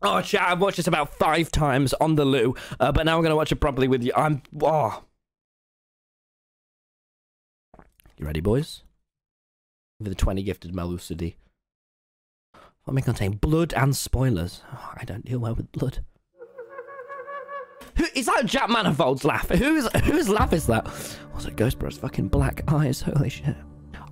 [0.00, 3.22] Oh, chat, I've watched this about five times on the loo, uh, but now I'm
[3.22, 4.12] going to watch it properly with you.
[4.16, 4.42] I'm.
[4.62, 5.02] Oh.
[8.16, 8.82] You ready, boys?
[10.02, 11.34] For the 20 gifted Melusidi.
[12.84, 14.62] What may contain blood and spoilers.
[14.72, 15.98] Oh, I don't deal well with blood.
[17.96, 19.48] Who, is that Jack Manifold's laugh?
[19.48, 20.86] Who's whose laugh is that?
[21.32, 21.56] What's it?
[21.56, 23.02] Ghost Bros fucking black eyes.
[23.02, 23.56] Holy shit.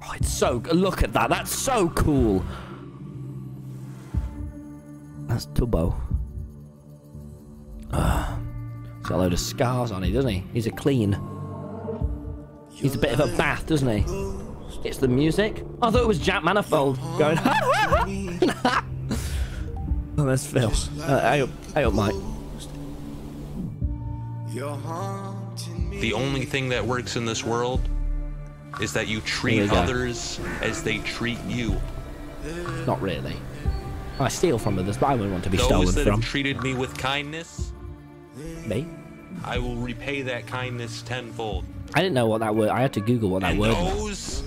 [0.03, 0.63] Oh, it's so.
[0.73, 1.31] Look at that.
[1.31, 2.45] That's so cool.
[5.37, 5.95] That's Tubbo.
[7.91, 8.39] Uh,
[8.97, 10.43] he's got a load of scars on it, doesn't he?
[10.55, 11.13] He's a clean.
[12.71, 14.33] He's a bit of a bath, doesn't he?
[14.83, 15.63] It's the music.
[15.83, 17.39] I thought it was Jack Manifold going.
[20.17, 20.73] oh, there's Phil.
[21.03, 22.15] Uh, hey up, hey up, Mike.
[26.01, 27.87] The only thing that works in this world
[28.81, 31.79] is that you treat others as they treat you.
[32.87, 33.37] Not really.
[34.19, 36.21] I steal from others, but I wouldn't want to be stolen Those that from.
[36.23, 37.73] have treated me with kindness,
[38.67, 38.87] Me?
[39.45, 41.65] I will repay that kindness tenfold.
[41.95, 42.71] I didn't know what that word.
[42.71, 43.75] I had to Google what that And word.
[43.75, 44.43] those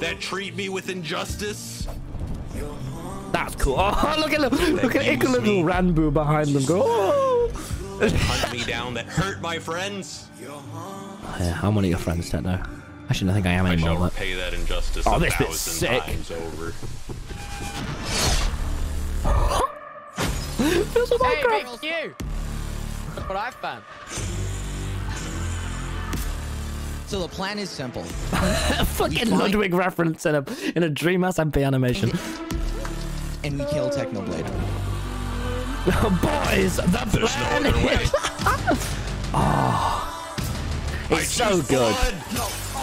[0.00, 1.88] that treat me with injustice,
[3.32, 3.74] That's cool.
[3.78, 5.62] Oh, look at look, look at use Ica little me.
[5.62, 6.64] Ranboo behind them.
[6.64, 6.82] Go.
[6.86, 7.50] Oh.
[8.00, 12.52] hunt me down, that hurt my friends, Yeah, I'm one of your friends, Techno.
[12.52, 12.70] Actually,
[13.08, 13.90] I shouldn't think I am I anymore.
[13.90, 16.02] shall but- repay that injustice Oh, this thousand sick.
[16.04, 16.72] times over.
[19.24, 21.78] Feels so Hey, Minecraft.
[21.78, 22.14] thank you.
[23.14, 23.82] That's what I found.
[27.06, 28.02] So the plan is simple.
[28.84, 30.44] Fucking Ludwig reference in a
[30.74, 32.10] in a Dream SMP animation.
[33.44, 34.46] And we kill Technoblade.
[36.54, 37.94] Boys, the There's no plan other way.
[37.94, 38.12] is-
[39.34, 40.10] ah.
[41.10, 41.94] It's so good.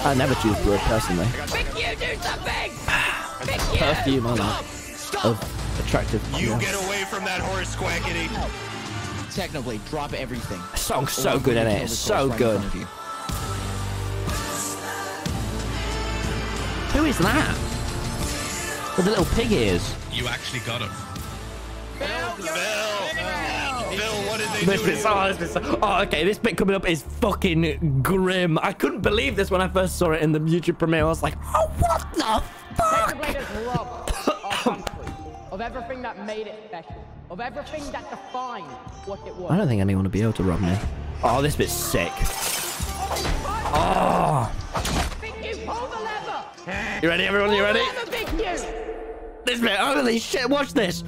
[0.06, 1.28] I never choose blood personally.
[1.48, 2.72] Pick you, do something!
[3.48, 3.80] Pick you!
[3.80, 5.40] Perfume I like of
[5.86, 6.22] attractive.
[6.40, 6.60] You yeah.
[6.60, 8.28] get away from that horse quackity.
[9.32, 10.62] Technoblade, drop everything.
[10.76, 11.74] Song's so good in it.
[11.74, 12.62] kill It's this so right good.
[12.62, 12.88] front.
[16.92, 17.58] Who is that?
[18.98, 19.96] With the little pig ears.
[20.12, 20.90] You actually got him.
[21.98, 22.58] Phil, Phil!
[23.98, 26.24] Phil, what did they This do to oh, this bit's, oh, okay.
[26.24, 28.60] This bit coming up is fucking grim.
[28.62, 31.06] I couldn't believe this when I first saw it in the YouTube premiere.
[31.06, 32.44] I was like, oh, what the
[32.76, 33.18] fuck?
[35.52, 36.96] of everything that made it special,
[37.30, 38.66] of everything that defined
[39.06, 39.52] what it was.
[39.52, 40.78] I don't think anyone will be able to rob me.
[41.24, 42.12] Oh, this bit's sick.
[43.74, 44.52] Oh,
[45.44, 46.46] you, pull the lever!
[47.04, 47.54] you ready, everyone?
[47.54, 47.80] You ready?
[47.80, 48.66] Lever, pick you!
[49.46, 50.50] This bit, holy shit!
[50.50, 51.04] Watch this.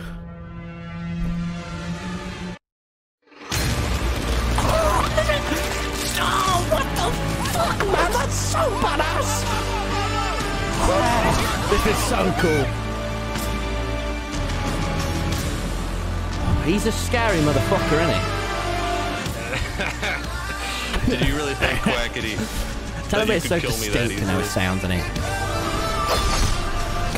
[6.26, 7.12] Oh, what the
[7.52, 8.12] fuck, man?
[8.12, 9.44] That's so badass.
[10.86, 12.83] Oh, this is so cool.
[16.66, 18.44] He's a scary motherfucker, isn't he?
[21.18, 22.38] Did you really think quackity?
[23.10, 24.92] Tell him you it's so could kill me that distinct in how it sounds, isn't
[24.92, 25.02] he?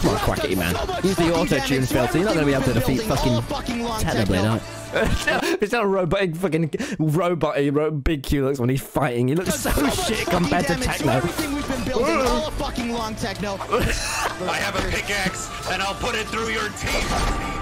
[0.01, 0.75] Come on, Quackity man.
[1.03, 2.17] Use the auto-tune filter.
[2.17, 4.61] You're not going to be able to defeat fucking Technoblade, are you?
[5.61, 9.27] it's not a robotic fucking robot ro- big Q looks when he's fighting.
[9.27, 11.11] He looks so shit compared to Techno.
[11.11, 13.53] Everything we've been building all fucking long, Techno.
[13.61, 17.54] I have a pickaxe, and I'll put it through your teeth.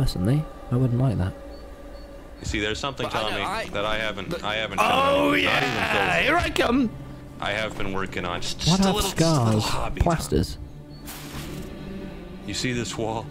[0.00, 1.34] Personally, I wouldn't like that.
[2.40, 4.78] You see, there's something telling me I- that I haven't, I haven't.
[4.78, 5.44] shown Oh you.
[5.44, 6.88] Not even yeah, here I come.
[7.38, 9.74] I have been working on just, What just a have little, just a little scars?
[9.74, 10.00] hobby.
[10.00, 10.56] Plasters.
[12.46, 13.26] You see this wall?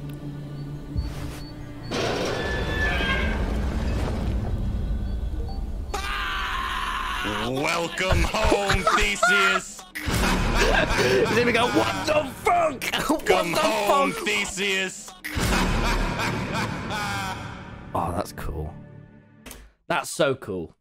[5.93, 7.49] Ah!
[7.49, 9.78] Welcome home, Theseus.
[11.35, 13.09] Then we go, what the fuck?
[13.09, 14.25] What Come the home, fuck?
[14.25, 15.11] Theseus.
[17.95, 18.71] Oh, that's cool.
[19.87, 20.75] That's so cool.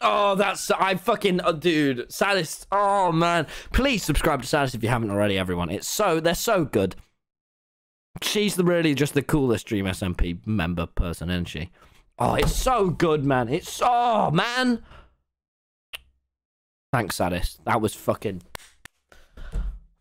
[0.00, 2.10] Oh, that's I fucking oh, dude.
[2.12, 2.66] Sadist.
[2.70, 5.70] Oh man, please subscribe to Sadist if you haven't already, everyone.
[5.70, 6.96] It's so they're so good.
[8.22, 11.70] She's the really just the coolest Dream SMP member person, isn't she?
[12.18, 13.48] Oh, it's so good, man.
[13.48, 14.82] It's oh man.
[16.92, 17.64] Thanks, Sadist.
[17.64, 18.42] That was fucking.